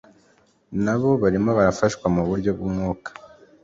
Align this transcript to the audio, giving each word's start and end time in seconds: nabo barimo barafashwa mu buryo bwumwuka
nabo 0.83 1.09
barimo 1.21 1.49
barafashwa 1.57 2.05
mu 2.15 2.21
buryo 2.29 2.49
bwumwuka 2.57 3.09